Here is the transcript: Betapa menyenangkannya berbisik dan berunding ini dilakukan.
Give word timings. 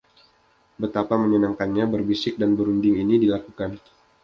Betapa 0.81 1.13
menyenangkannya 1.23 1.83
berbisik 1.93 2.33
dan 2.41 2.51
berunding 2.57 2.95
ini 3.05 3.15
dilakukan. 3.23 3.71